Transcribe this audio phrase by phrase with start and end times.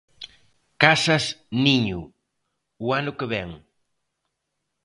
[0.83, 1.25] Casas
[1.65, 1.99] niño,
[2.85, 3.49] o ano que vén.